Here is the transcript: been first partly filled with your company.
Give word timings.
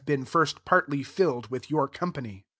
been 0.03 0.25
first 0.25 0.65
partly 0.65 1.03
filled 1.03 1.51
with 1.51 1.69
your 1.69 1.87
company. 1.87 2.43